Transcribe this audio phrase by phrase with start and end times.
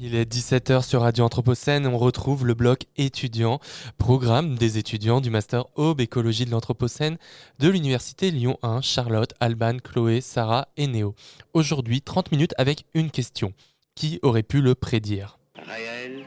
[0.00, 3.58] Il est 17h sur Radio Anthropocène on retrouve le bloc étudiant,
[3.98, 7.18] programme des étudiants du Master Aube Écologie de l'Anthropocène
[7.58, 11.16] de l'Université Lyon 1, Charlotte, Alban, Chloé, Sarah et Néo.
[11.52, 13.52] Aujourd'hui, 30 minutes avec une question.
[13.96, 15.40] Qui aurait pu le prédire?
[15.56, 16.26] Réel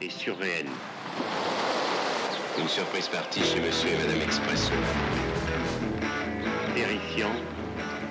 [0.00, 0.64] et surréel.
[2.58, 4.72] Une surprise partie chez Monsieur et Madame Expresso.
[6.74, 7.32] Terrifiant.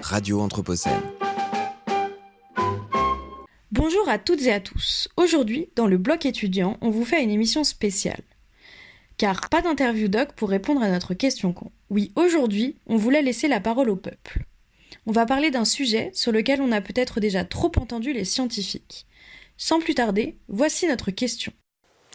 [0.04, 1.02] Radio Anthropocène.
[3.74, 5.08] Bonjour à toutes et à tous.
[5.16, 8.22] Aujourd'hui, dans le bloc étudiant, on vous fait une émission spéciale.
[9.16, 11.72] Car pas d'interview doc pour répondre à notre question con.
[11.90, 14.44] Oui, aujourd'hui, on voulait laisser la parole au peuple.
[15.06, 19.08] On va parler d'un sujet sur lequel on a peut-être déjà trop entendu les scientifiques.
[19.56, 21.54] Sans plus tarder, voici notre question.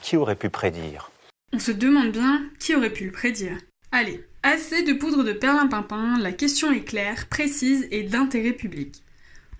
[0.02, 1.10] Qui aurait pu prédire?
[1.54, 3.56] On se demande bien qui aurait pu le prédire.
[3.92, 8.96] Allez, assez de poudre de perlimpinpin, la question est claire, précise et d'intérêt public.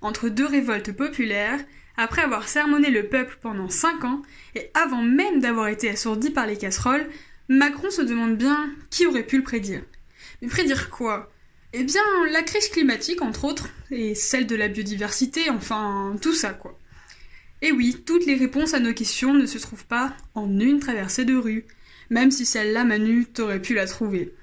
[0.03, 1.65] Entre deux révoltes populaires,
[1.97, 4.23] après avoir sermonné le peuple pendant 5 ans,
[4.55, 7.07] et avant même d'avoir été assourdi par les casseroles,
[7.49, 9.83] Macron se demande bien qui aurait pu le prédire.
[10.43, 11.31] Mais prédire quoi?
[11.73, 16.51] Eh bien, la crise climatique, entre autres, et celle de la biodiversité, enfin, tout ça,
[16.51, 16.79] quoi.
[17.63, 21.25] Et oui, toutes les réponses à nos questions ne se trouvent pas en une traversée
[21.25, 21.67] de rue,
[22.11, 24.35] même si celle-là, Manu, t'aurais pu la trouver.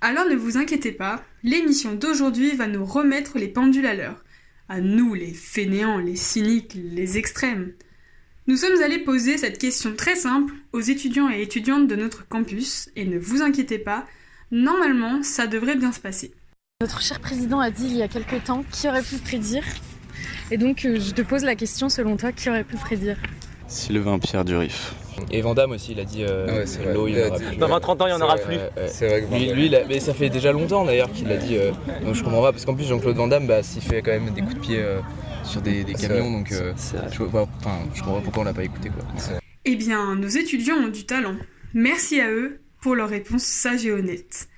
[0.00, 4.21] Alors ne vous inquiétez pas, l'émission d'aujourd'hui va nous remettre les pendules à l'heure
[4.72, 7.72] à nous, les fainéants, les cyniques, les extrêmes.
[8.46, 12.88] Nous sommes allés poser cette question très simple aux étudiants et étudiantes de notre campus,
[12.96, 14.06] et ne vous inquiétez pas,
[14.50, 16.32] normalement, ça devrait bien se passer.
[16.80, 19.62] Notre cher président a dit il y a quelque temps qui aurait pu prédire?
[20.50, 23.18] Et donc, euh, je te pose la question, selon toi, qui aurait pu prédire?
[23.68, 24.94] Sylvain Pierre Durif.
[25.30, 26.94] Et Vandame aussi, il a dit euh, ouais, c'est vrai.
[26.94, 27.56] l'eau, il Il a y en aura dit- plus.
[27.56, 28.56] Dans 20-30 ans, il n'y en aura plus.
[28.88, 31.28] C'est vrai que Lui, Van lui, il a- mais ça fait déjà longtemps d'ailleurs qu'il
[31.28, 31.56] l'a dit.
[31.56, 31.70] euh,
[32.04, 34.30] donc je comprends pas parce qu'en plus Jean-Claude Van Damme, bah, s'il fait quand même
[34.30, 35.00] des coups de pied euh,
[35.44, 36.72] sur des, camions, vrai, donc euh,
[37.10, 39.04] je, vois pas- enfin, je comprends pas pourquoi on l'a pas écouté quoi.
[39.64, 41.36] Eh bien, nos étudiants ont du talent.
[41.74, 44.48] Merci à eux pour leurs réponses sages et honnêtes.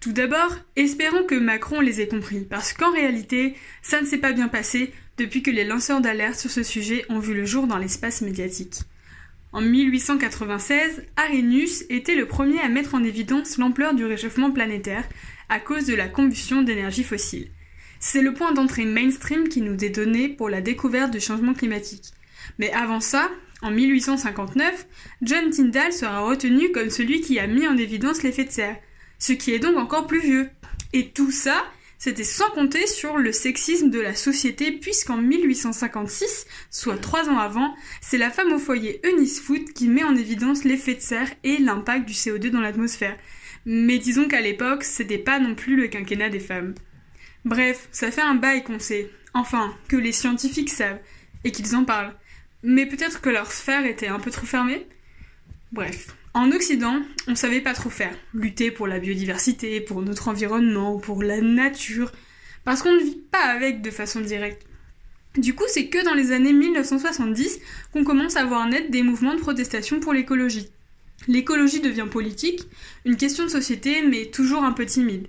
[0.00, 4.32] Tout d'abord, espérons que Macron les ait compris, parce qu'en réalité, ça ne s'est pas
[4.32, 7.78] bien passé depuis que les lanceurs d'alerte sur ce sujet ont vu le jour dans
[7.78, 8.80] l'espace médiatique.
[9.52, 15.04] En 1896, Arrhenius était le premier à mettre en évidence l'ampleur du réchauffement planétaire
[15.48, 17.50] à cause de la combustion d'énergie fossile.
[18.00, 22.12] C'est le point d'entrée mainstream qui nous est donné pour la découverte du changement climatique.
[22.58, 23.30] Mais avant ça,
[23.62, 24.86] en 1859,
[25.22, 28.76] John Tyndall sera retenu comme celui qui a mis en évidence l'effet de serre,
[29.18, 30.50] ce qui est donc encore plus vieux.
[30.92, 31.64] Et tout ça,
[31.98, 37.74] c'était sans compter sur le sexisme de la société, puisqu'en 1856, soit trois ans avant,
[38.00, 41.58] c'est la femme au foyer Eunice Foot qui met en évidence l'effet de serre et
[41.58, 43.16] l'impact du CO2 dans l'atmosphère.
[43.64, 46.74] Mais disons qu'à l'époque, c'était pas non plus le quinquennat des femmes.
[47.44, 51.00] Bref, ça fait un bail qu'on sait, enfin, que les scientifiques savent,
[51.44, 52.14] et qu'ils en parlent.
[52.62, 54.86] Mais peut-être que leur sphère était un peu trop fermée?
[55.72, 58.14] Bref, en Occident, on savait pas trop faire.
[58.34, 62.12] Lutter pour la biodiversité, pour notre environnement, pour la nature,
[62.62, 64.66] parce qu'on ne vit pas avec de façon directe.
[65.38, 67.58] Du coup, c'est que dans les années 1970
[67.90, 70.68] qu'on commence à voir naître des mouvements de protestation pour l'écologie.
[71.26, 72.66] L'écologie devient politique,
[73.06, 75.28] une question de société, mais toujours un peu timide.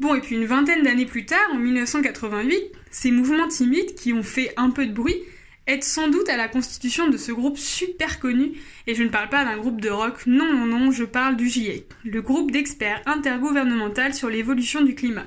[0.00, 4.22] Bon, et puis une vingtaine d'années plus tard, en 1988, ces mouvements timides qui ont
[4.22, 5.20] fait un peu de bruit
[5.66, 8.52] aident sans doute à la constitution de ce groupe super connu,
[8.86, 11.48] et je ne parle pas d'un groupe de rock, non, non, non, je parle du
[11.48, 15.26] GIEC, le groupe d'experts intergouvernemental sur l'évolution du climat.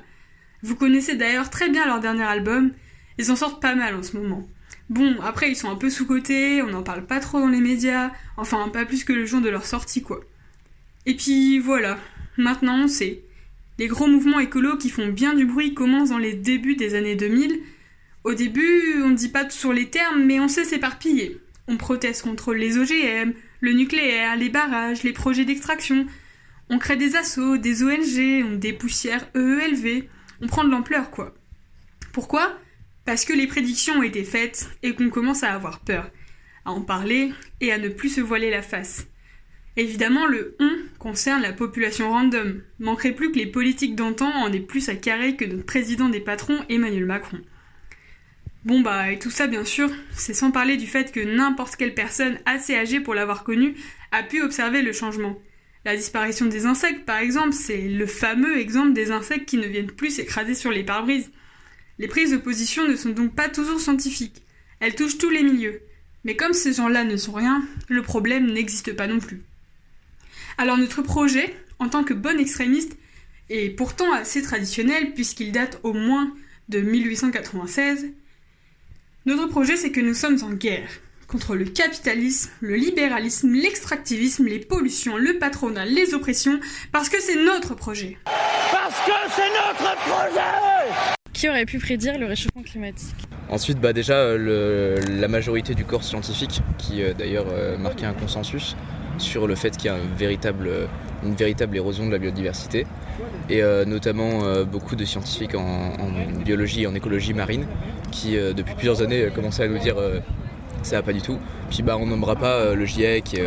[0.62, 2.72] Vous connaissez d'ailleurs très bien leur dernier album,
[3.18, 4.48] ils en sortent pas mal en ce moment.
[4.90, 8.12] Bon, après ils sont un peu sous-cotés, on n'en parle pas trop dans les médias,
[8.36, 10.20] enfin pas plus que le jour de leur sortie quoi.
[11.04, 11.98] Et puis voilà,
[12.36, 13.22] maintenant on sait.
[13.78, 17.14] Les gros mouvements écolos qui font bien du bruit commencent dans les débuts des années
[17.14, 17.60] 2000.
[18.24, 21.40] Au début, on ne dit pas sur les termes, mais on sait s'éparpiller.
[21.68, 26.06] On proteste contre les OGM, le nucléaire, les barrages, les projets d'extraction.
[26.70, 30.04] On crée des assos, des ONG, on dépoussière EELV.
[30.42, 31.34] On prend de l'ampleur, quoi.
[32.12, 32.58] Pourquoi?
[33.04, 36.10] Parce que les prédictions ont été faites et qu'on commence à avoir peur,
[36.64, 39.06] à en parler et à ne plus se voiler la face.
[39.76, 42.62] Évidemment, le on concerne la population random.
[42.80, 46.20] Manquerait plus que les politiques d'antan en aient plus à carrer que notre président des
[46.20, 47.40] patrons, Emmanuel Macron.
[48.64, 51.94] Bon bah, et tout ça bien sûr, c'est sans parler du fait que n'importe quelle
[51.94, 53.74] personne assez âgée pour l'avoir connu
[54.10, 55.38] a pu observer le changement.
[55.84, 59.90] La disparition des insectes, par exemple, c'est le fameux exemple des insectes qui ne viennent
[59.90, 61.30] plus s'écraser sur les pare-brises.
[61.98, 64.42] Les prises de position ne sont donc pas toujours scientifiques.
[64.80, 65.80] Elles touchent tous les milieux.
[66.24, 69.42] Mais comme ces gens-là ne sont rien, le problème n'existe pas non plus.
[70.58, 72.96] Alors notre projet, en tant que bon extrémiste,
[73.48, 76.34] est pourtant assez traditionnel puisqu'il date au moins
[76.68, 78.10] de 1896.
[79.28, 80.88] Notre projet, c'est que nous sommes en guerre.
[81.26, 86.58] contre le capitalisme, le libéralisme, l'extractivisme, les pollutions, le patronat, les oppressions,
[86.92, 88.16] parce que c'est notre projet.
[88.24, 93.14] Parce que c'est notre projet Qui aurait pu prédire le réchauffement climatique?
[93.50, 94.38] Ensuite, bah déjà, euh,
[94.96, 98.78] le, la majorité du corps scientifique, qui euh, d'ailleurs euh, marquait un consensus
[99.18, 100.70] sur le fait qu'il y a un véritable,
[101.22, 102.86] une véritable érosion de la biodiversité,
[103.48, 105.92] et notamment beaucoup de scientifiques en,
[106.44, 107.66] biologie et en écologie marine,
[108.10, 109.96] qui depuis plusieurs années commençaient à nous dire
[110.82, 111.38] ça va pas du tout.
[111.70, 113.40] Puis bah on nommera pas le GIEC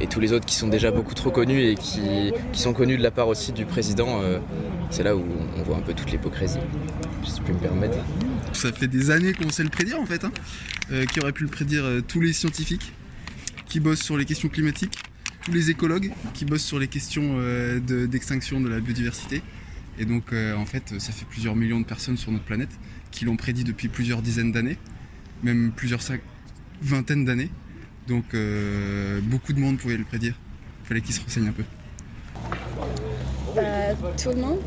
[0.00, 3.02] et, tous les autres qui sont déjà beaucoup trop connus et qui, sont connus de
[3.02, 4.20] la part aussi du président.
[4.90, 5.24] C'est là où
[5.56, 6.58] on voit un peu toute l'hypocrisie,
[7.24, 7.98] si je peux me permettre.
[8.52, 10.32] Ça fait des années qu'on sait le prédire en fait, hein.
[10.90, 12.92] euh, qui aurait pu le prédire euh, tous les scientifiques
[13.66, 14.98] qui bossent sur les questions climatiques,
[15.48, 19.42] tous les écologues qui bossent sur les questions euh, d'extinction de, la biodiversité.
[19.98, 22.68] Et donc en fait ça fait plusieurs millions de personnes sur notre planète
[23.10, 24.76] qui l'ont prédit depuis plusieurs dizaines d'années,
[25.42, 26.00] même plusieurs
[26.82, 27.50] vingtaines d'années.
[28.06, 28.36] Donc
[29.24, 30.34] beaucoup de monde pouvait le prédire.
[30.84, 31.64] Il fallait qu'ils se renseignent un peu.
[34.22, 34.60] tout le monde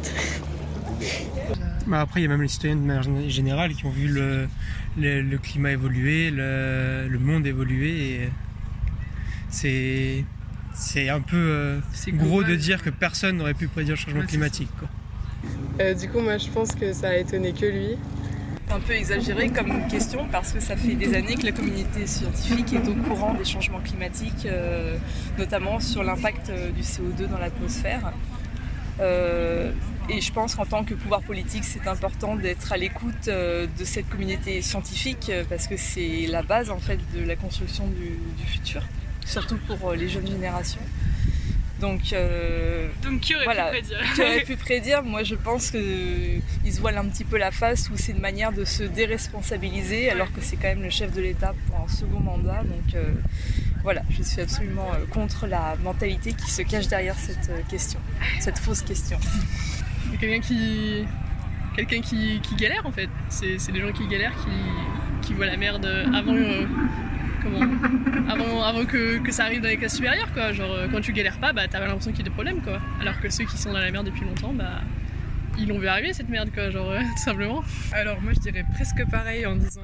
[1.88, 4.48] bah, après, il y a même les citoyens de manière générale qui ont vu le,
[4.98, 8.13] le, climat évoluer, le, le, monde évoluer.
[8.13, 8.30] Et
[9.50, 10.24] c'est,
[10.73, 11.79] c'est un peu euh,
[12.09, 14.69] gros de dire que personne n'aurait pu prédire le changement climatique.
[14.79, 14.88] Quoi.
[15.79, 17.97] Euh, du coup, moi, je pense que ça a étonné que lui.
[18.68, 22.07] C'est un peu exagéré comme question parce que ça fait des années que la communauté
[22.07, 24.97] scientifique est au courant des changements climatiques, euh,
[25.38, 28.13] notamment sur l'impact du CO2 dans l'atmosphère.
[29.01, 29.71] Euh,
[30.09, 33.85] et je pense qu'en tant que pouvoir politique, c'est important d'être à l'écoute euh, de
[33.85, 38.83] cette communauté scientifique parce que c'est la base en fait de la construction du, futur,
[39.25, 40.81] surtout pour les jeunes générations.
[41.79, 42.13] Donc,
[43.03, 45.03] Donc qui aurait pu prédire Qui aurait pu prédire?
[45.03, 46.41] Moi, je pense qu'ils
[46.71, 50.31] se voilent un petit peu la face où c'est une manière de se déresponsabiliser, alors
[50.31, 52.62] que c'est quand même le chef de l'État pour un second mandat.
[52.63, 52.95] Donc,
[53.83, 58.00] voilà, je suis absolument euh, contre la mentalité qui se cache derrière cette euh, question,
[58.39, 59.17] cette fausse question.
[60.12, 61.06] C'est quelqu'un qui,
[61.75, 63.09] quelqu'un qui, galère en fait.
[63.29, 64.35] C'est, des gens qui galèrent,
[65.21, 66.65] qui, voient la merde avant, euh,
[68.29, 70.51] avant, que, ça arrive dans les classes supérieures quoi.
[70.51, 72.79] Genre quand tu galères pas, bah t'as l'impression qu'il y a des problèmes quoi.
[72.99, 74.81] Alors que ceux qui sont dans la merde depuis longtemps, bah
[75.59, 77.63] ils l'ont vu arriver cette merde quoi, genre tout simplement.
[77.91, 79.81] Alors moi je dirais presque pareil en disant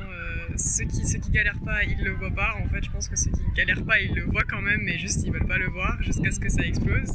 [0.57, 2.55] ceux qui, ceux qui galèrent pas, ils le voient pas.
[2.63, 4.97] En fait, je pense que ceux qui galèrent pas, ils le voient quand même, mais
[4.97, 7.13] juste ils veulent pas le voir jusqu'à ce que ça explose.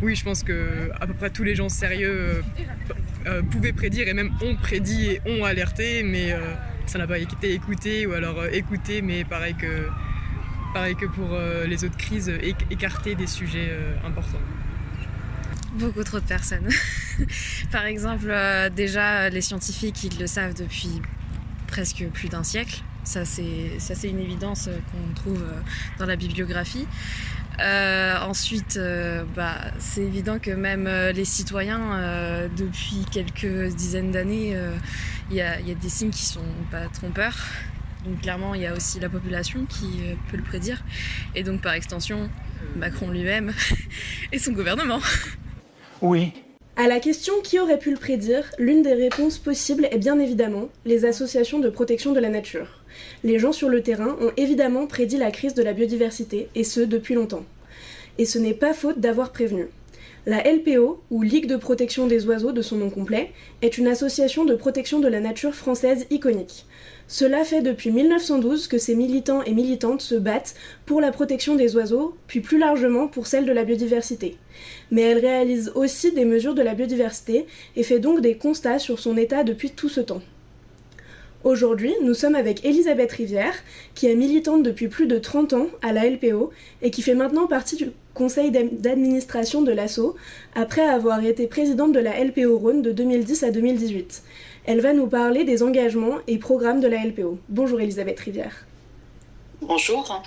[0.00, 2.42] Oui, je pense que à peu près tous les gens sérieux euh,
[3.26, 6.54] euh, pouvaient prédire et même ont prédit et ont alerté, mais euh,
[6.92, 9.88] ça n'a pas été écouté ou alors écouté, mais pareil que,
[10.74, 12.30] pareil que pour les autres crises,
[12.70, 13.72] écarter des sujets
[14.04, 14.38] importants
[15.74, 16.68] beaucoup trop de personnes.
[17.72, 18.30] Par exemple,
[18.76, 21.00] déjà, les scientifiques, ils le savent depuis
[21.66, 22.82] presque plus d'un siècle.
[23.04, 25.60] Ça, c'est une évidence qu'on trouve euh,
[25.98, 26.86] dans la bibliographie.
[27.60, 34.56] Euh, ensuite, euh, bah, c'est évident que même les citoyens, depuis quelques dizaines d'années,
[35.30, 36.40] il y, y, a des signes qui sont
[36.70, 37.36] pas trompeurs.
[38.04, 40.00] Donc clairement, il y a aussi la population qui
[40.30, 40.82] peut le prédire.
[41.34, 42.28] Et donc par extension,
[42.76, 43.52] Macron lui-même
[44.32, 45.00] et son gouvernement.
[46.00, 46.32] Oui,
[46.76, 50.70] à la question qui aurait pu le prédire, l'une des réponses possibles est bien évidemment
[50.86, 52.82] les associations de protection de la nature.
[53.24, 56.80] Les gens sur le terrain ont évidemment prédit la crise de la biodiversité, et ce
[56.80, 57.44] depuis longtemps.
[58.16, 59.66] Et ce n'est pas faute d'avoir prévenu.
[60.24, 64.46] La LPO, ou Ligue de protection des oiseaux de son nom complet, est une association
[64.46, 66.64] de protection de la nature française iconique.
[67.08, 70.54] Cela fait depuis 1912 que ces militants et militantes se battent
[70.86, 74.36] pour la protection des oiseaux, puis plus largement pour celle de la biodiversité.
[74.90, 78.98] Mais elle réalise aussi des mesures de la biodiversité et fait donc des constats sur
[78.98, 80.22] son état depuis tout ce temps.
[81.44, 83.54] Aujourd'hui, nous sommes avec Elisabeth Rivière,
[83.96, 87.48] qui est militante depuis plus de 30 ans à la LPO et qui fait maintenant
[87.48, 90.14] partie du conseil d'administration de l'ASSO,
[90.54, 94.22] après avoir été présidente de la LPO Rhône de 2010 à 2018.
[94.66, 97.38] Elle va nous parler des engagements et programmes de la LPO.
[97.48, 98.64] Bonjour Elisabeth Rivière.
[99.60, 100.22] Bonjour.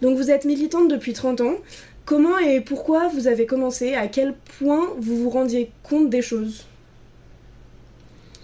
[0.00, 1.56] Donc vous êtes militante depuis 30 ans.
[2.04, 3.94] Comment et pourquoi vous avez commencé?
[3.94, 6.66] À quel point vous vous rendiez compte des choses?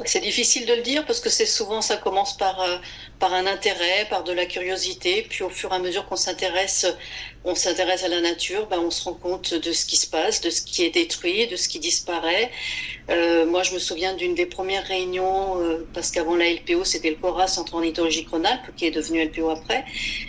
[0.05, 2.79] C'est difficile de le dire parce que c'est souvent ça commence par, euh,
[3.19, 6.87] par un intérêt, par de la curiosité, puis au fur et à mesure qu'on s'intéresse
[7.45, 10.41] on s'intéresse à la nature, ben on se rend compte de ce qui se passe,
[10.41, 12.51] de ce qui est détruit, de ce qui disparaît.
[13.11, 17.11] Euh, moi, je me souviens d'une des premières réunions, euh, parce qu'avant la LPO, c'était
[17.11, 19.85] le CORA, Centre Ornithologique Rhône-Alpes, qui est devenu LPO après.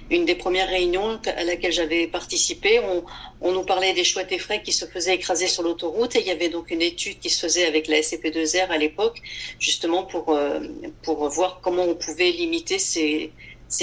[0.09, 3.05] Une des premières réunions à laquelle j'avais participé, on,
[3.39, 6.27] on, nous parlait des chouettes et frais qui se faisaient écraser sur l'autoroute, et il
[6.27, 9.21] y avait donc une étude qui se faisait avec la SCP2R à l'époque,
[9.57, 10.59] justement pour, euh,
[11.01, 13.31] pour voir comment on pouvait limiter ces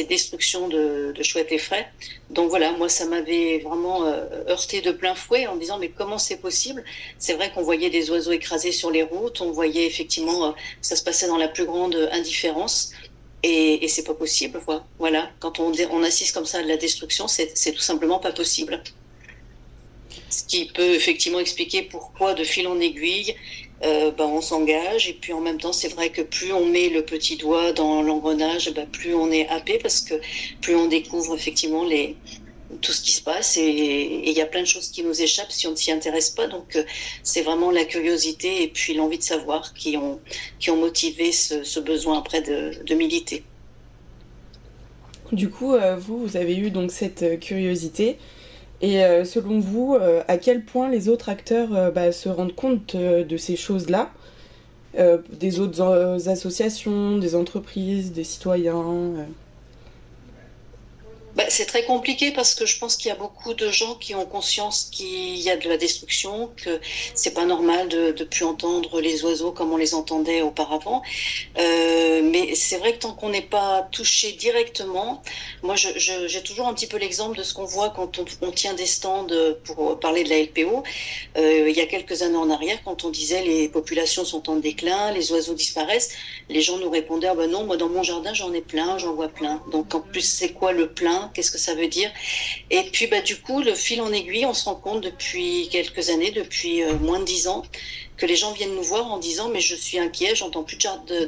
[0.04, 1.86] destructions de, chouettes et.
[2.30, 5.90] Donc voilà, moi ça m'avait vraiment euh, heurté de plein fouet en me disant mais
[5.90, 6.84] comment c'est possible?
[7.18, 10.96] C'est vrai qu'on voyait des oiseaux écrasés sur les routes, on voyait effectivement euh, ça
[10.96, 12.92] se passait dans la plus grande indifférence.
[13.44, 14.60] Et, et c'est pas possible,
[15.00, 15.28] voilà.
[15.40, 18.80] Quand on, on assiste comme ça à de la destruction, c'est tout simplement pas possible.
[20.30, 23.34] Ce qui peut effectivement expliquer pourquoi, de fil en aiguille,
[23.84, 25.08] euh, bah, on s'engage.
[25.08, 28.02] Et puis en même temps, c'est vrai que plus on met le petit doigt dans
[28.02, 30.14] l'engrenage, bah, plus on est happé parce que
[30.60, 31.84] plus on découvre effectivement
[32.80, 35.50] tout ce qui se passe et il y a plein de choses qui nous échappent
[35.50, 36.46] si on ne s'y intéresse pas.
[36.46, 36.84] Donc euh,
[37.22, 40.20] c'est vraiment la curiosité et puis l'envie de savoir qui ont,
[40.58, 43.42] qui ont motivé ce, besoin après de, militer.
[45.32, 48.18] Du coup, euh, vous, vous avez eu donc cette curiosité.
[48.82, 52.54] Et euh, selon vous, euh, à quel point les autres acteurs euh, bah, se rendent
[52.54, 54.10] compte de ces choses-là?
[55.40, 59.14] Des autres associations, des entreprises, des citoyens
[61.36, 64.14] bah, c'est très compliqué parce que je pense qu'il y a beaucoup de gens qui
[64.14, 66.78] ont conscience qu'il y a de la destruction, que
[67.14, 71.02] c'est pas normal de ne plus entendre les oiseaux comme on les entendait auparavant.
[71.58, 75.22] Euh, mais c'est vrai que tant qu'on n'est pas touché directement,
[75.62, 78.50] moi j'ai je, toujours un petit peu l'exemple de ce qu'on voit quand on, on,
[78.50, 79.26] tient des stands
[79.64, 80.82] pour parler de la LPO.
[81.38, 84.56] Euh, il y a quelques années en arrière, quand on disait les populations sont en
[84.56, 86.10] déclin, les oiseaux disparaissent,
[86.50, 89.14] les gens nous répondaient ah ben non, moi dans mon jardin j'en ai plein, j'en
[89.14, 89.62] vois plein.
[89.70, 91.21] Donc en plus c'est quoi le plein?
[91.28, 92.10] Qu'est-ce que ça veut dire.
[92.70, 96.10] Et puis bah, du coup, le fil en aiguille, on se rend compte depuis quelques
[96.10, 97.62] années, depuis euh, moins de dix ans,
[98.16, 100.78] que les gens viennent nous voir en disant mais je suis inquiet, j'entends plus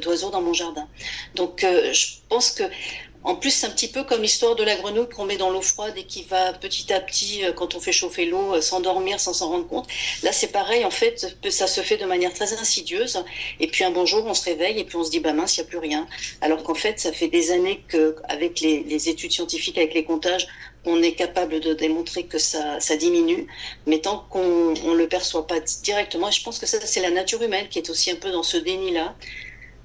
[0.01, 0.87] d'oiseaux dans mon jardin.
[1.35, 2.63] Donc euh, je pense que
[3.25, 5.61] en plus, c'est un petit peu comme l'histoire de la grenouille qu'on met dans l'eau
[5.61, 9.19] froide et qui va petit à petit, euh, quand on fait chauffer l'eau, euh, s'endormir
[9.19, 9.87] sans s'en rendre compte.
[10.21, 13.23] Là, c'est pareil, en fait, ça se fait de manière très insidieuse.
[13.59, 15.57] Et puis un bon jour, on se réveille et puis on se dit, bah mince,
[15.57, 16.07] il n'y a plus rien.
[16.41, 20.47] Alors qu'en fait, ça fait des années qu'avec les, les études scientifiques, avec les comptages,
[20.85, 23.47] on est capable de démontrer que ça, ça diminue,
[23.87, 27.09] mais tant qu'on ne le perçoit pas directement, et je pense que ça, c'est la
[27.09, 29.15] nature humaine qui est aussi un peu dans ce déni-là,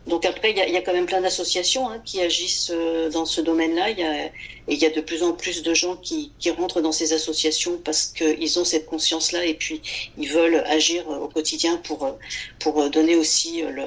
[0.06, 3.40] donc après, il y, a, quand même plein d'associations hein, qui agissent euh, dans ce
[3.40, 3.90] domaine-là.
[3.90, 4.32] et
[4.66, 8.06] il y a de plus en plus de gens qui, rentrent dans ces associations parce
[8.06, 9.82] qu'ils ont cette conscience-là et puis
[10.16, 12.16] ils veulent agir au quotidien pour,
[12.58, 13.84] pour donner aussi, le,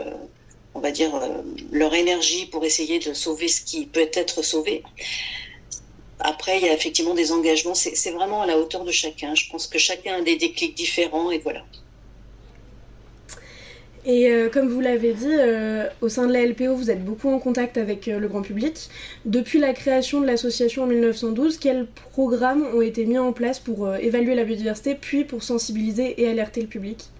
[0.75, 1.11] on va dire,
[1.71, 4.83] leur énergie pour essayer de sauver ce qui peut être sauvé.
[6.19, 7.75] Après, il y a effectivement des engagements.
[7.75, 9.35] C'est vraiment à la hauteur de chacun.
[9.35, 11.65] Je pense que chacun a des déclics différents et voilà.
[14.05, 17.29] Et euh, comme vous l'avez dit, euh, au sein de la LPO, vous êtes beaucoup
[17.29, 18.89] en contact avec euh, le grand public.
[19.25, 23.95] Depuis la création de l'association en 1912, quels programmes ont été mis en place pour
[23.95, 27.12] évaluer la biodiversité, puis pour sensibiliser et alerter le public?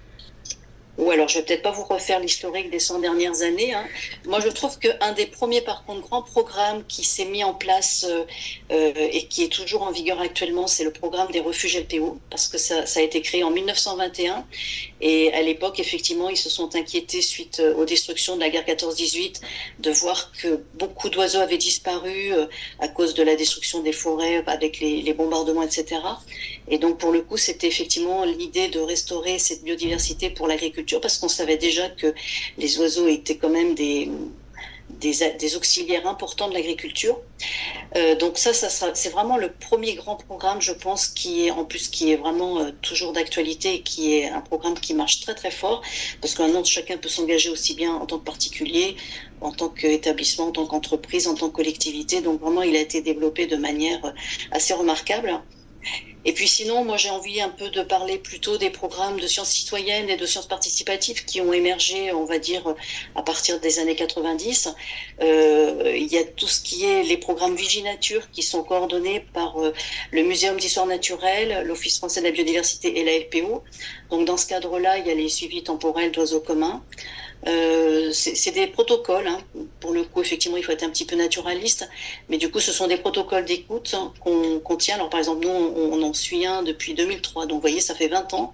[0.97, 3.73] Ou alors je vais peut-être pas vous refaire l'historique des 100 dernières années.
[3.73, 3.85] Hein.
[4.25, 8.05] Moi, je trouve qu'un des premiers, par contre, grands programmes qui s'est mis en place
[8.07, 8.23] euh,
[8.71, 12.47] euh, et qui est toujours en vigueur actuellement, c'est le programme des refuges LPO, parce
[12.47, 14.45] que ça, a été créé en 1921.
[15.01, 18.65] Et à l'époque, effectivement, ils se sont inquiétés suite euh, aux destructions de la guerre
[18.65, 19.41] 14-18
[19.79, 22.31] de voir que beaucoup d'oiseaux avaient disparu
[22.79, 25.99] à cause de la destruction des forêts avec les bombardements, etc.
[26.67, 31.17] Et donc, pour le coup, c'était effectivement l'idée de restaurer cette biodiversité pour l'agriculture, parce
[31.17, 32.13] qu'on savait déjà que
[32.57, 34.09] les oiseaux étaient quand même des,
[34.89, 37.19] des, auxiliaires importants de l'agriculture.
[37.95, 41.89] Euh, donc ça, c'est vraiment le premier grand programme, je pense, qui est en plus
[41.89, 45.51] qui est vraiment euh, toujours d'actualité et qui est un programme qui marche très très
[45.51, 45.81] fort,
[46.21, 48.95] parce que maintenant chacun peut s'engager aussi bien en tant que particulier,
[49.41, 52.21] en tant qu'établissement, en tant qu'entreprise, en tant que collectivité.
[52.21, 54.11] Donc vraiment, il a été développé de manière euh,
[54.51, 55.41] assez remarquable.
[56.25, 59.49] Et puis sinon, moi j'ai envie un peu de parler plutôt des programmes de sciences
[59.49, 62.75] citoyennes et de sciences participatives qui ont émergé, on va dire,
[63.15, 64.69] à partir des années 90.
[65.21, 69.61] Euh, il y a tout ce qui est les programmes Viginature qui sont coordonnés par
[69.61, 69.73] euh,
[70.11, 73.63] le Muséum d'histoire naturelle, l'Office français de la biodiversité et la LPO.
[74.09, 76.83] Donc dans ce cadre-là, il y a les suivis temporels d'oiseaux communs.
[77.47, 79.27] Euh, c'est des protocoles.
[79.27, 79.39] Hein.
[79.79, 81.89] Pour le coup, effectivement, il faut être un petit peu naturaliste.
[82.29, 84.95] Mais du coup, ce sont des protocoles d'écoute qu'on tient.
[84.95, 87.45] Alors, par exemple, nous, on, en suit un depuis 2003.
[87.45, 88.53] Donc, vous voyez, ça fait 20 ans.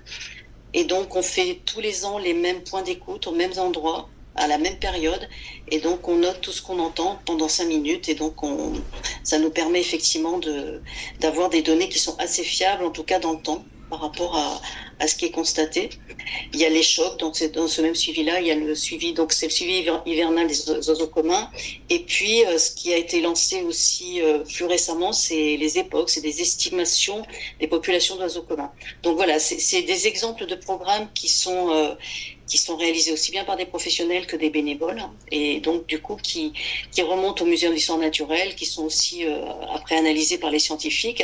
[0.74, 4.48] Et donc, on fait tous les ans les mêmes points d'écoute aux mêmes endroits à
[4.48, 5.28] la même période.
[5.70, 8.10] Et donc, on note tout ce qu'on entend pendant 5 minutes.
[8.10, 8.74] Et donc, on,
[9.24, 10.40] ça nous permet effectivement
[11.20, 14.36] d'avoir des données qui sont assez fiables, en tout cas dans le temps par rapport
[14.36, 14.62] à,
[15.00, 15.90] à, ce qui est constaté.
[16.54, 18.76] Il y a les chocs, donc c'est dans ce même suivi-là, il y a le
[18.76, 21.50] suivi, donc c'est le suivi hivernal des oiseaux communs.
[21.90, 26.10] Et puis, euh, ce qui a été lancé aussi euh, plus récemment, c'est les époques,
[26.10, 27.24] c'est des estimations
[27.60, 28.72] des populations d'oiseaux communs.
[29.04, 31.96] Donc voilà, c'est des exemples de programmes qui sont euh,
[32.50, 36.16] qui sont réalisés aussi bien par des professionnels que des bénévoles, et donc du coup
[36.16, 36.52] qui,
[36.92, 41.24] qui remontent au Muséum d'histoire naturelle, qui sont aussi euh, après analysés par les scientifiques.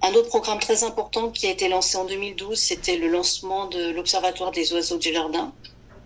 [0.00, 3.90] Un autre programme très important qui a été lancé en 2012, c'était le lancement de
[3.90, 5.52] l'Observatoire des oiseaux du jardin.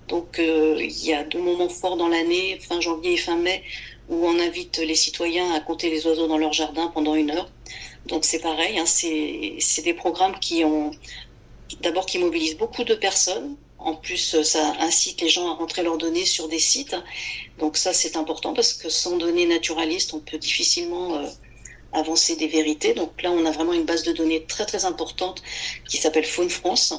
[0.09, 3.63] Donc euh, il y a deux moments forts dans l'année, fin janvier et fin mai,
[4.09, 7.51] où on invite les citoyens à compter les oiseaux dans leur jardin pendant une heure.
[8.07, 10.91] Donc c'est pareil, hein, c'est des programmes qui ont
[11.83, 15.99] d'abord qui mobilisent beaucoup de personnes, en plus, ça incite les gens à rentrer leurs
[15.99, 16.95] données sur des sites.
[17.59, 21.27] Donc ça, c'est important parce que sans données naturalistes, on peut difficilement euh,
[21.93, 22.95] avancer des vérités.
[22.95, 25.43] Donc là, on a vraiment une base de données très très importante
[25.89, 26.95] qui s'appelle Faune France.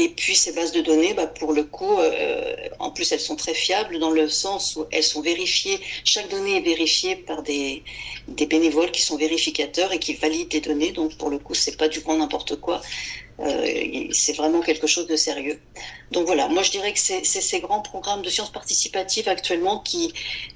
[0.00, 3.34] Et puis ces bases de données, bah, pour le coup, euh, en plus elles sont
[3.34, 5.80] très fiables dans le sens où elles sont vérifiées.
[6.04, 7.82] Chaque donnée est vérifiée par des,
[8.28, 10.92] bénévoles qui sont vérificateurs et qui valident les données.
[10.92, 12.80] Donc pour le coup, c'est pas du grand n'importe quoi.
[13.40, 15.60] Euh, c'est vraiment quelque chose de sérieux.
[16.12, 20.12] Donc voilà, moi je dirais que c'est ces grands programmes de sciences participatives actuellement qui,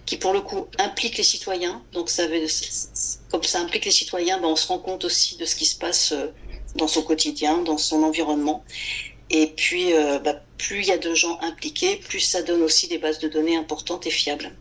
[0.06, 1.82] qui pour le coup impliquent les citoyens.
[1.92, 2.10] Donc
[3.30, 5.76] comme ça implique les citoyens, ben, on se rend compte aussi de ce qui se
[5.76, 6.28] passe euh,
[6.76, 8.64] dans son quotidien, dans son environnement.
[9.30, 12.86] Et puis, euh, bah, plus il y a de gens impliqués, plus ça donne aussi
[12.86, 14.52] des bases de données importantes et fiables.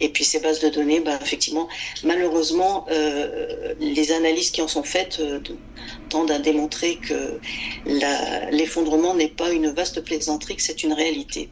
[0.00, 1.68] Et puis ces bases de données, bah, effectivement,
[2.04, 5.40] malheureusement, euh, les analyses qui en sont faites euh,
[6.10, 7.40] tendent à démontrer que
[8.50, 11.48] l'effondrement n'est pas une vaste plaisanterie, que c'est une réalité.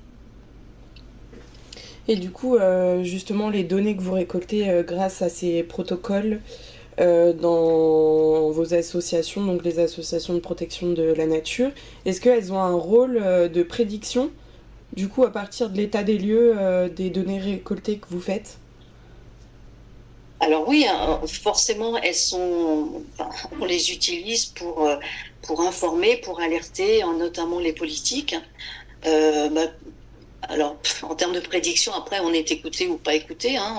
[2.09, 2.59] Et du coup,
[3.03, 6.41] justement, les données que vous récoltez grâce à ces protocoles
[7.03, 11.71] dans vos associations, donc les associations de protection de la nature,
[12.05, 14.31] est-ce qu'elles ont un rôle de prédiction
[14.93, 18.59] du coup, à partir de l'état des lieux, euh, des données récoltées que vous faites?
[20.41, 23.03] Alors oui, hein, forcément, elles sont,
[23.61, 24.97] on les utilise pour, euh,
[25.43, 28.35] pour informer, pour alerter, notamment les politiques.
[29.07, 29.67] Euh, bah,
[30.49, 33.57] alors, en termes de prédiction, après, on est écouté ou pas écouté.
[33.57, 33.77] Hein,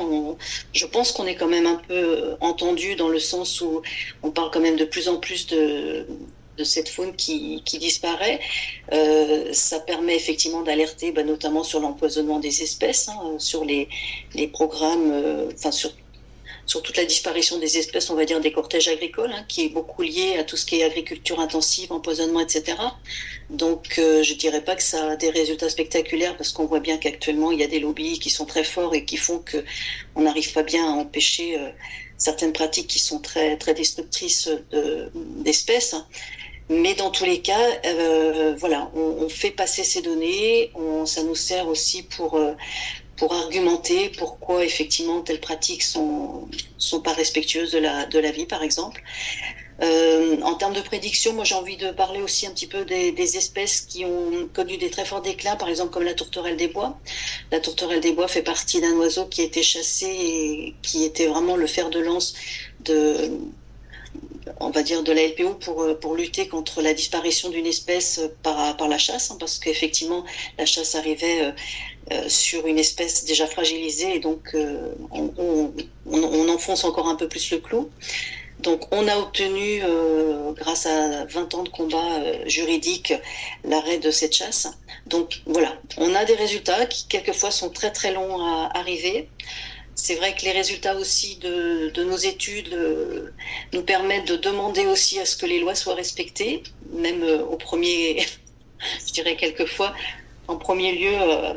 [0.73, 3.81] je pense qu'on est quand même un peu entendu dans le sens où
[4.23, 6.07] on parle quand même de plus en plus de,
[6.57, 8.39] de cette faune qui, qui disparaît.
[8.93, 13.89] Euh, ça permet effectivement d'alerter bah, notamment sur l'empoisonnement des espèces, hein, sur les,
[14.33, 15.91] les programmes, euh, enfin sur,
[16.65, 19.69] sur toute la disparition des espèces, on va dire des cortèges agricoles, hein, qui est
[19.69, 22.77] beaucoup lié à tout ce qui est agriculture intensive, empoisonnement, etc.
[23.49, 26.97] Donc euh, je dirais pas que ça a des résultats spectaculaires parce qu'on voit bien
[26.97, 29.63] qu'actuellement il y a des lobbies qui sont très forts et qui font que
[30.15, 31.69] on n'arrive pas bien à empêcher euh,
[32.17, 34.49] certaines pratiques qui sont très très destructrices
[35.37, 35.95] d'espèces.
[36.69, 41.35] Mais dans tous les cas, euh, voilà, on, fait passer ces données, on, ça nous
[41.35, 42.53] sert aussi pour, euh,
[43.23, 48.45] pour argumenter pourquoi effectivement telles pratiques sont, sont pas respectueuses de la, de la vie,
[48.45, 49.01] par exemple.
[49.81, 53.13] Euh, en termes de prédiction, moi j'ai envie de parler aussi un petit peu des,
[53.13, 56.67] des, espèces qui ont connu des très forts déclins, par exemple comme la tourterelle des
[56.67, 56.99] bois.
[57.49, 61.27] La tourterelle des bois fait partie d'un oiseau qui a été chassé et qui était
[61.27, 62.33] vraiment le fer de lance
[62.81, 63.31] de,
[64.59, 68.21] on va dire, de la LPO pour, euh, pour lutter contre la disparition d'une espèce
[68.41, 70.23] par, par la chasse, hein, parce qu'effectivement,
[70.57, 71.51] la chasse arrivait euh,
[72.11, 74.55] euh, sur une espèce déjà fragilisée, et donc
[75.11, 77.89] on, enfonce encore un peu plus le clou.
[78.59, 79.81] Donc on a obtenu,
[80.55, 83.13] grâce à 20 ans de combat juridique,
[83.65, 84.67] l'arrêt de cette chasse.
[85.07, 89.27] Donc voilà, on a des résultats qui quelquefois sont très très longs à arriver.
[89.95, 93.31] C'est vrai que les résultats aussi de, nos études euh,
[93.73, 97.57] nous permettent de demander aussi à ce que les lois soient respectées, même euh, au
[97.57, 98.25] premier,
[99.07, 99.93] je dirais quelquefois,
[100.47, 101.53] en premier lieu, euh,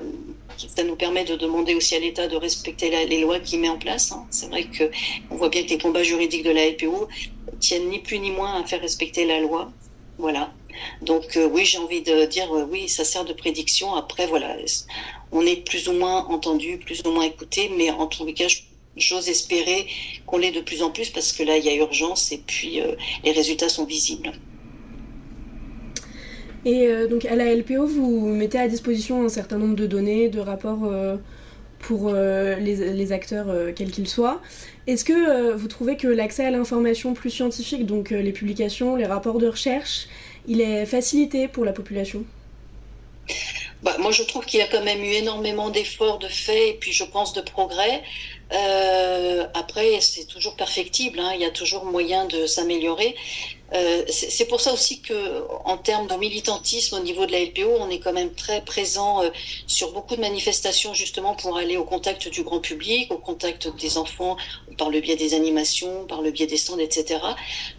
[0.57, 3.79] ça nous permet de demander aussi à l'État de respecter les lois qu'il met en
[3.79, 4.13] place.
[4.13, 4.27] Hein.
[4.31, 4.91] C'est vrai que
[5.31, 7.09] on voit bien que les combats juridiques de la LPO
[7.61, 9.71] tiennent ni plus ni moins à faire respecter la loi.
[10.19, 10.53] Voilà.
[11.03, 13.95] Donc oui, j'ai envie de dire oui, ça sert de prédiction.
[13.95, 14.57] Après, voilà,
[15.33, 18.47] on est plus ou moins entendu, plus ou moins écouté, mais en tout cas,
[18.97, 19.87] j'ose espérer
[20.27, 22.81] qu'on l'est de plus en plus parce que là, il y a urgence et puis
[22.81, 24.33] euh, les résultats sont visibles.
[26.65, 30.29] Et euh, donc à la LPO, vous mettez à disposition un certain nombre de données,
[30.29, 31.17] de rapports euh,
[31.79, 34.41] pour les, acteurs, quels qu'ils soient.
[34.89, 39.39] Est-ce que vous trouvez que l'accès à l'information plus scientifique, donc les publications, les rapports
[39.39, 40.09] de recherche,
[40.47, 42.25] il est facilité pour la population
[43.83, 46.73] bah, moi, je trouve qu'il y a quand même eu énormément d'efforts, de faits, et
[46.75, 48.03] puis je pense de progrès.
[48.53, 53.15] Euh, après, c'est toujours perfectible, hein, il y a toujours moyen de s'améliorer.
[53.75, 57.69] Euh, c'est pour ça aussi que, en termes de militantisme au niveau de la LPO,
[57.81, 59.31] on est quand même très présent euh,
[59.67, 63.99] sur beaucoup de manifestations justement pour aller au contact du grand public, au contact des
[63.99, 64.37] enfants
[64.79, 67.21] par le biais des animations, par le biais des stands, etc.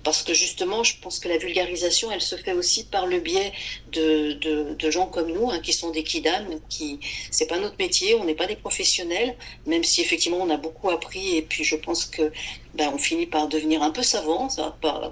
[0.04, 3.54] Parce que justement, je pense que la vulgarisation, elle se fait aussi par le biais
[3.92, 7.00] de, gens comme nous, hein, qui sont des kidam, qui
[7.32, 10.90] c'est pas notre métier, on n'est pas des professionnels, même si effectivement on a beaucoup
[10.90, 12.32] appris et puis je pense que
[12.74, 14.48] ben, on finit par devenir un peu savant,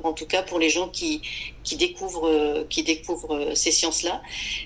[0.04, 1.22] en tout cas pour les gens qui,
[1.64, 4.22] qui découvrent, qui découvrent ces sciences-là.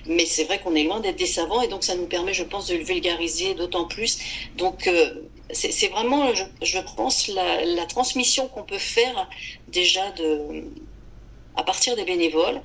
[0.06, 2.44] Mais c'est vrai qu'on est loin d'être des savants et donc ça nous permet, je
[2.44, 4.18] pense, de le vulgariser d'autant plus.
[4.56, 5.14] Donc euh,
[5.52, 9.28] c'est vraiment, je, pense, la, la transmission qu'on peut faire
[9.68, 10.64] déjà de,
[11.56, 12.60] à partir des bénévoles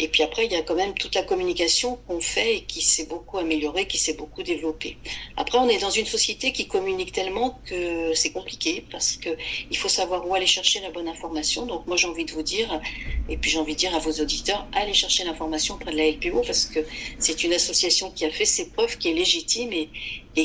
[0.00, 2.82] et puis après, il y a quand même toute la communication qu'on fait et qui
[2.82, 4.96] s'est beaucoup améliorée, qui s'est beaucoup développée.
[5.36, 9.30] Après, on est dans une société qui communique tellement que c'est compliqué parce que
[9.70, 11.66] il faut savoir où aller chercher la bonne information.
[11.66, 12.80] Donc moi, j'ai envie de vous dire,
[13.28, 16.10] et puis j'ai envie de dire à vos auditeurs, allez chercher l'information auprès de la
[16.10, 16.80] LPO parce que
[17.18, 19.88] c'est une association qui a fait ses preuves, qui est légitime et,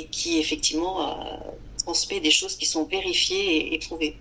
[0.09, 1.15] qui effectivement
[1.77, 4.15] transmet des choses qui sont vérifiées et, prouvées.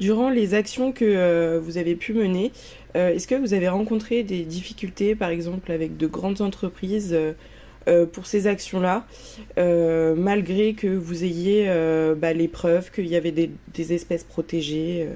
[0.00, 4.22] Durant les actions que euh, vous avez pu mener, euh, est-ce que vous avez rencontré
[4.22, 7.32] des difficultés, par exemple, avec de grandes entreprises euh,
[7.88, 9.06] euh, pour ces actions-là,
[9.56, 11.66] malgré que vous ayez
[12.16, 15.08] bah, les preuves qu'il y avait des, espèces protégées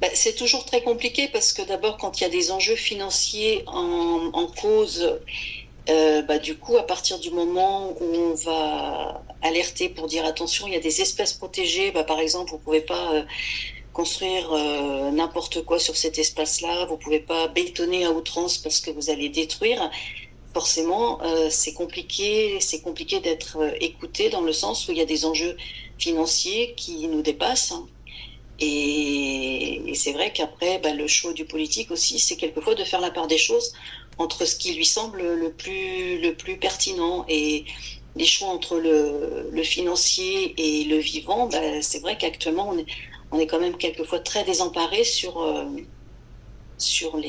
[0.00, 3.64] bah, c'est toujours très compliqué parce que d'abord, quand il y a des enjeux financiers
[3.66, 5.18] en, cause,
[5.88, 10.74] bah, du coup, à partir du moment où on va alerter pour dire attention, il
[10.74, 13.24] y a des espèces protégées, par exemple, vous ne pouvez pas
[13.98, 18.92] construire euh, n'importe quoi sur cet espace-là, vous pouvez pas bétonner à outrance parce que
[18.92, 19.90] vous allez détruire.
[20.54, 25.00] Forcément, euh, c'est compliqué, c'est compliqué d'être euh, écouté dans le sens où il y
[25.00, 25.56] a des enjeux
[25.98, 27.74] financiers qui nous dépassent.
[28.60, 33.10] Et, c'est vrai qu'après, bah, le choix du politique aussi, c'est quelquefois de faire la
[33.10, 33.72] part des choses
[34.16, 37.24] entre ce qui lui semble le plus, le plus pertinent.
[37.28, 37.64] Et
[38.18, 42.74] les choix entre le, financier et le vivant, bah, c'est vrai qu'actuellement,
[43.30, 45.66] on est, quand même quelquefois très désemparé sur, euh,
[46.78, 47.20] sur,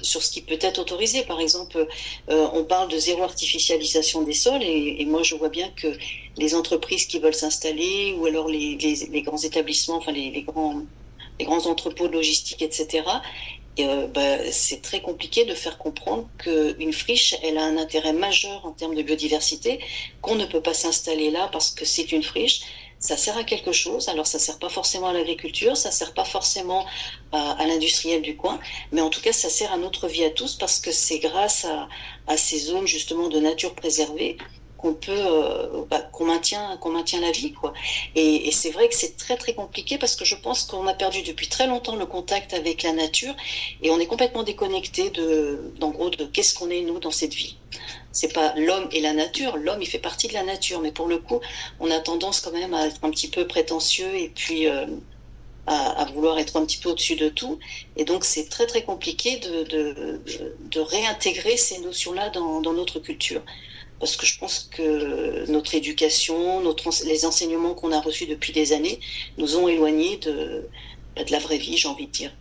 [0.00, 1.22] sur ce qui peut être autorisé.
[1.24, 1.86] Par exemple,
[2.30, 5.88] euh, on parle de zéro artificialisation des sols et, moi je vois bien que
[6.38, 10.82] les entreprises qui veulent s'installer ou alors les, grands établissements, enfin les, grands,
[11.38, 13.02] les grands entrepôts logistiques, etc.,
[13.78, 18.66] euh, bah, c'est très compliqué de faire comprendre qu'une friche, elle a un intérêt majeur
[18.66, 19.80] en termes de biodiversité,
[20.20, 22.62] qu'on ne peut pas s'installer là parce que c'est une friche,
[22.98, 24.08] ça sert à quelque chose.
[24.08, 26.84] Alors ça sert pas forcément à l'agriculture, ça sert pas forcément
[27.32, 28.60] à, l'industriel du coin,
[28.92, 31.64] mais en tout cas ça sert à notre vie à tous parce que c'est grâce
[32.26, 34.36] à, ces zones justement de nature préservée
[34.80, 37.72] qu'on peut euh, bah, qu'on maintient qu'on maintient la vie quoi
[38.14, 41.22] et, c'est vrai que c'est très très compliqué parce que je pense qu'on a perdu
[41.22, 43.34] depuis très longtemps le contact avec la nature
[43.82, 47.34] et on est complètement déconnecté de d'en gros de qu'est-ce qu'on est nous dans cette
[47.34, 47.56] vie
[48.12, 49.56] c'est pas l'homme et la nature.
[49.56, 51.40] L'homme, il fait partie de la nature, mais pour le coup,
[51.78, 54.86] on a tendance quand même à être un petit peu prétentieux et puis euh,
[55.66, 57.58] à, vouloir être un petit peu au-dessus de tout.
[57.96, 63.42] Et donc, c'est très très compliqué de, de, réintégrer ces notions-là dans, dans, notre culture.
[64.00, 66.62] Parce que je pense que notre éducation,
[67.04, 68.98] les enseignements qu'on a reçus depuis des années
[69.38, 70.66] nous ont éloignés de,
[71.16, 72.32] de la vraie vie, j'ai envie de dire.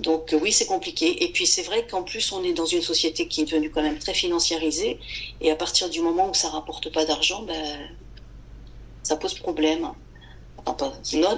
[0.00, 1.22] Donc oui, c'est compliqué.
[1.24, 3.82] Et puis c'est vrai qu'en plus, on est dans une société qui est devenue quand
[3.82, 4.98] même très financiarisée.
[5.40, 7.78] Et à partir du moment où ça rapporte pas d'argent, ben,
[9.02, 9.90] ça pose problème.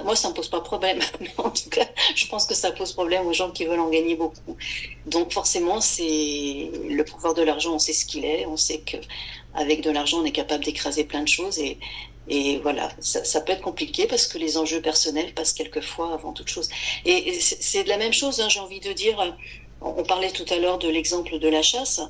[0.03, 0.99] moi, ça ne pose pas problème.
[1.37, 4.15] en tout cas, je pense que ça pose problème aux gens qui veulent en gagner
[4.15, 4.57] beaucoup.
[5.05, 8.45] Donc forcément, c'est le pouvoir de l'argent, on sait ce qu'il est.
[8.47, 8.81] On sait
[9.57, 11.59] qu'avec de l'argent, on est capable d'écraser plein de choses.
[11.59, 11.77] Et,
[12.29, 16.49] et voilà, ça, peut être compliqué parce que les enjeux personnels passent quelquefois avant toute
[16.49, 16.69] chose.
[17.05, 19.35] Et, c'est de la même chose, hein, j'ai envie de dire.
[19.81, 22.01] On parlait tout à l'heure de l'exemple de la chasse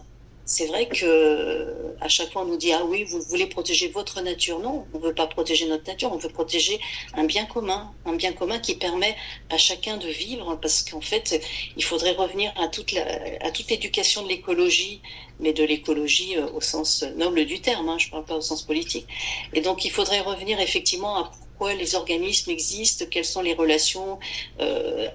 [0.47, 4.21] c'est vrai que à chaque fois on nous dit ah oui vous voulez protéger votre
[4.21, 6.79] nature non on veut pas protéger notre nature on veut protéger
[7.13, 9.13] un bien commun un bien commun qui permet
[9.49, 11.43] à chacun de vivre parce qu'en fait
[11.75, 13.05] il faudrait revenir à toute la,
[13.41, 15.01] à toute l'éducation de l'écologie
[15.41, 18.63] mais de l'écologie euh, au sens noble du terme hein, je parle pas au sens
[18.63, 19.07] politique
[19.53, 24.19] et donc il faudrait revenir effectivement à pourquoi les organismes existent, quelles sont les relations
[24.59, 25.07] euh,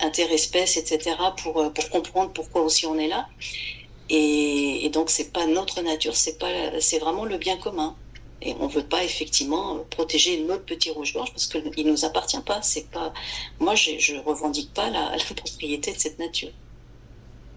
[0.00, 3.26] interespèces, etc., pour, euh, pour comprendre pourquoi aussi on est là.
[4.08, 7.96] Et, et donc, c'est pas notre nature, c'est pas, c'est vraiment le bien commun.
[8.42, 12.60] Et on veut pas effectivement protéger notre petit rouge-gorge parce qu'il nous appartient pas.
[12.62, 13.12] C'est pas,
[13.58, 16.50] moi, je, je revendique pas la, propriété de cette nature.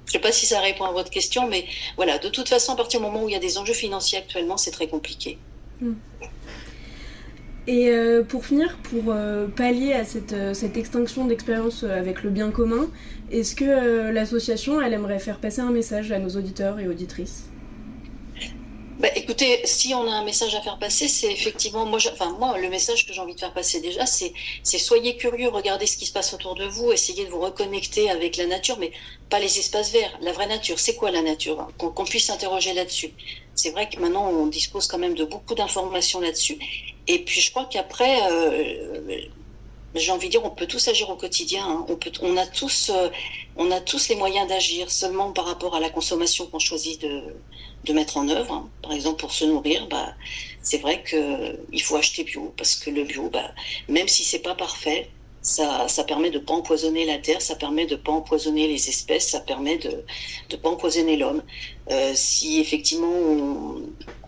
[0.06, 2.18] Je sais pas si ça répond à votre question, mais voilà.
[2.18, 4.58] De toute façon, à partir du moment où il y a des enjeux financiers actuellement,
[4.58, 5.38] c'est très compliqué.
[5.82, 5.94] Hmm.
[7.70, 12.50] Et euh, pour finir, pour euh, pallier à cette, euh, extinction d'expérience avec le bien
[12.50, 12.90] commun,
[13.32, 17.44] est-ce que l'association, elle aimerait faire passer un message à nos auditeurs et auditrices?
[19.00, 22.58] Bah, écoutez, si on a un message à faire passer, c'est effectivement, moi, enfin, moi,
[22.58, 26.08] le message que j'ai envie de faire passer déjà, c'est, soyez curieux, regardez ce qui
[26.08, 28.92] se passe autour de vous, essayez de vous reconnecter avec la nature, mais
[29.30, 30.80] pas les espaces verts, la vraie nature.
[30.80, 31.70] C'est quoi la nature?
[31.78, 33.12] Qu'on puisse s'interroger là-dessus.
[33.60, 36.58] C'est vrai que maintenant, on dispose quand même de beaucoup d'informations là-dessus.
[37.08, 39.20] Et puis, je crois qu'après, euh,
[39.96, 41.66] j'ai envie de dire, on peut tous agir au quotidien.
[41.68, 41.86] Hein.
[41.90, 43.10] On, peut, on, a tous, euh,
[43.58, 47.22] on a tous les moyens d'agir seulement par rapport à la consommation qu'on choisit de,
[47.84, 48.54] de mettre en œuvre.
[48.54, 48.70] Hein.
[48.82, 50.14] Par exemple, pour se nourrir, bah,
[50.62, 53.52] c'est vrai qu'il faut acheter bio parce que le bio, bah,
[53.90, 55.10] même si c'est pas parfait,
[55.42, 58.68] ça, ça, permet de ne pas empoisonner la terre, ça permet de ne pas empoisonner
[58.68, 60.04] les espèces, ça permet de
[60.52, 61.44] ne pas empoisonner l'homme.
[61.92, 63.76] Euh, si effectivement,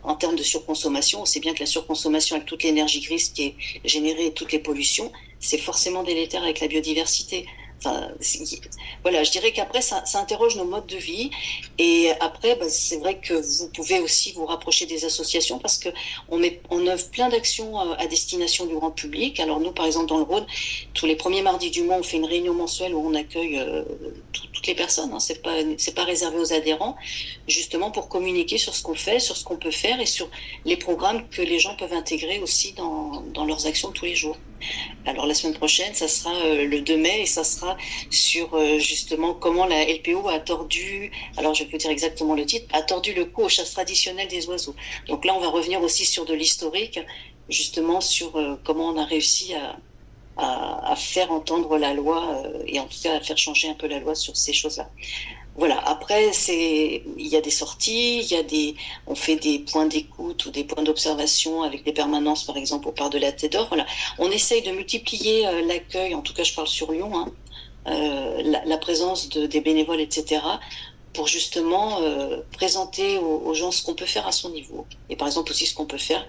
[0.03, 3.43] en termes de surconsommation, on sait bien que la surconsommation avec toute l'énergie grise qui
[3.43, 7.45] est générée et toutes les pollutions, c'est forcément délétère avec la biodiversité.
[9.01, 11.31] Voilà, je dirais qu'après, ça, interroge nos modes de vie.
[11.77, 16.37] Et après, bah, c'est vrai que vous pouvez aussi vous rapprocher des associations parce qu'on
[16.37, 19.39] met en œuvre plein d'actions euh, à destination du grand public.
[19.39, 20.45] Alors nous, par exemple, dans le Rhône,
[20.93, 23.83] tous les premiers mardis du mois, on fait une réunion mensuelle où on accueille euh,
[24.31, 25.11] toutes les personnes.
[25.13, 25.19] Hein.
[25.19, 26.95] C'est pas réservé aux adhérents,
[27.47, 30.29] justement pour communiquer sur ce qu'on fait, sur ce qu'on peut faire et sur
[30.65, 34.37] les programmes que les gens peuvent intégrer aussi dans, leurs actions tous les jours.
[35.05, 37.77] Alors la semaine prochaine, ça sera euh, le 2 mai et ça sera
[38.09, 42.67] sur euh, justement comment la LPO a tordu, alors je peux dire exactement le titre,
[42.73, 44.75] a tordu le cou aux chasses traditionnelles des oiseaux.
[45.07, 46.99] Donc là, on va revenir aussi sur de l'historique,
[47.49, 49.77] justement sur euh, comment on a réussi à,
[50.37, 53.99] à, faire entendre la loi et en tout cas à faire changer un peu la
[53.99, 54.89] loi sur ces choses-là
[55.55, 55.79] voilà.
[55.87, 58.75] Après, c'est, il y a des sorties, il y a des,
[59.07, 62.91] on fait des points d'écoute ou des points d'observation avec des permanences, par exemple, au
[62.91, 63.67] parc de la Tête d'Or.
[63.67, 63.85] Voilà.
[64.17, 66.15] On essaye de multiplier euh, l'accueil.
[66.15, 67.31] En tout cas, je parle sur Lyon, hein,
[67.87, 70.41] euh, la, présence de, des bénévoles, etc.
[71.13, 74.85] pour justement euh, présenter aux, aux, gens ce qu'on peut faire à son niveau.
[75.09, 76.25] Et par exemple aussi ce qu'on peut faire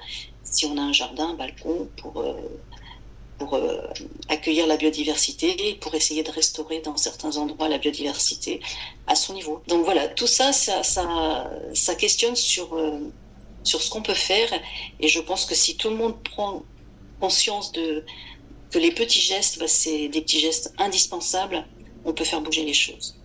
[0.52, 2.35] si on a un jardin, un balcon, pour euh,
[3.42, 3.78] pour euh,
[4.28, 8.61] accueillir la biodiversité et pour essayer de restaurer dans certains endroits la biodiversité
[9.09, 9.62] à son niveau.
[9.66, 13.00] Donc voilà, tout ça, ça, ça, ça questionne sur, euh,
[13.64, 14.48] sur ce qu'on peut faire
[15.00, 16.62] et je pense que si tout le monde prend
[17.20, 18.05] conscience de
[18.70, 21.66] que les petits gestes, bah, c'est des petits gestes indispensables,
[22.05, 23.18] on peut faire bouger les choses.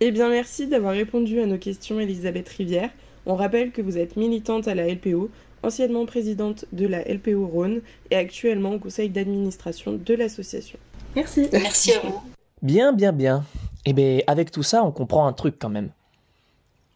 [0.00, 2.90] Eh bien merci d'avoir répondu à nos questions Elisabeth Rivière.
[3.26, 5.30] On rappelle que vous êtes militante à la LPO,
[5.64, 10.78] anciennement présidente de la LPO Rhône et actuellement au conseil d'administration de l'association.
[11.16, 11.48] Merci.
[11.52, 12.20] Merci à vous.
[12.62, 13.44] Bien, bien, bien.
[13.84, 15.90] Eh bien, avec tout ça, on comprend un truc quand même.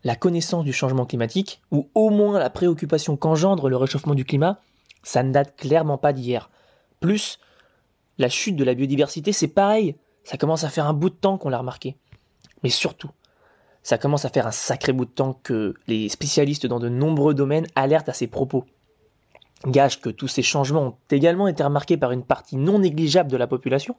[0.05, 4.61] La connaissance du changement climatique, ou au moins la préoccupation qu'engendre le réchauffement du climat,
[5.03, 6.51] ça ne date clairement pas d'hier.
[7.01, 7.39] Plus,
[8.17, 9.97] la chute de la biodiversité, c'est pareil.
[10.25, 11.97] Ça commence à faire un bout de temps qu'on l'a remarqué.
[12.63, 13.11] Mais surtout,
[13.83, 17.35] ça commence à faire un sacré bout de temps que les spécialistes dans de nombreux
[17.35, 18.65] domaines alertent à ces propos.
[19.67, 23.37] Gage que tous ces changements ont également été remarqués par une partie non négligeable de
[23.37, 23.97] la population.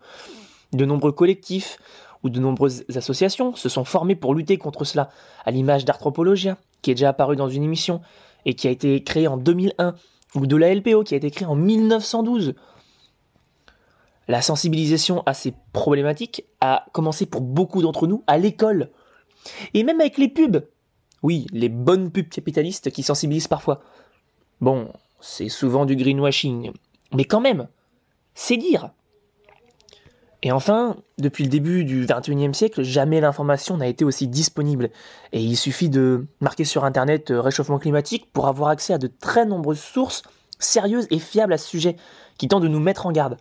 [0.72, 1.80] De nombreux collectifs
[2.24, 5.10] ou de nombreuses associations se sont formés pour lutter contre cela,
[5.46, 8.02] à l'image d'Arthropologia, qui est déjà apparu dans une émission
[8.46, 9.96] et qui a été créée en 2001,
[10.36, 12.54] ou de la LPO qui a été créée en 1912.
[14.28, 18.92] La sensibilisation à ces problématiques a commencé pour beaucoup d'entre nous à l'école,
[19.74, 20.66] et même avec les pubs.
[21.22, 23.82] Oui, les bonnes pubs capitalistes qui sensibilisent parfois.
[24.62, 26.72] Bon, c'est souvent du greenwashing.
[27.14, 27.68] Mais quand même,
[28.36, 28.92] c'est dire.
[30.42, 34.90] Et enfin, depuis le début du XXIe siècle, jamais l'information n'a été aussi disponible.
[35.34, 39.08] Et il suffit de marquer sur Internet euh, réchauffement climatique pour avoir accès à de
[39.08, 40.24] très nombreuses sources
[40.58, 41.98] sérieuses et fiables à ce sujet,
[42.38, 43.38] qui tentent de nous mettre en garde.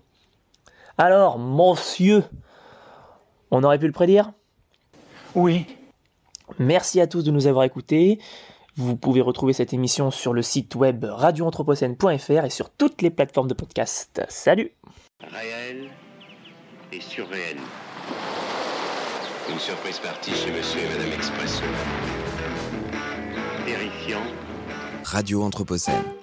[0.99, 2.25] Alors, monsieur,
[3.51, 4.33] on aurait pu le prédire?
[5.35, 5.67] Oui,
[6.59, 8.19] Merci à tous de nous avoir écoutés.
[8.77, 13.49] Vous pouvez retrouver cette émission sur le site web radioanthropocène.fr et sur toutes les plateformes
[13.49, 14.23] de podcast.
[14.29, 14.71] Salut
[15.21, 15.91] Réel
[16.93, 17.57] et surréel.
[19.51, 21.65] Une surprise partie chez Monsieur et Madame Expresso.
[23.67, 24.23] Terrifiant.
[25.05, 26.18] Radio Anthropocène.